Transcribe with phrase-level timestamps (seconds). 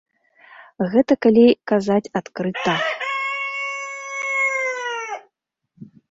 [0.91, 2.73] Гэта калі казаць адкрыта.